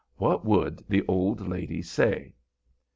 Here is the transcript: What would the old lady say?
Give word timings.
What 0.15 0.43
would 0.43 0.83
the 0.89 1.05
old 1.07 1.47
lady 1.47 1.83
say? 1.83 2.33